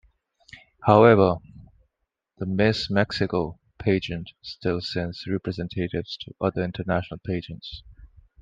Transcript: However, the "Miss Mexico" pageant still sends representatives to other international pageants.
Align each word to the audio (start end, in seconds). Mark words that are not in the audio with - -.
However, 0.87 1.35
the 2.39 2.47
"Miss 2.47 2.89
Mexico" 2.89 3.59
pageant 3.77 4.31
still 4.41 4.81
sends 4.81 5.27
representatives 5.27 6.17
to 6.21 6.33
other 6.41 6.63
international 6.63 7.19
pageants. 7.23 7.83